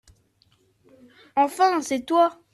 [1.35, 2.41] Enfin, c’est toi!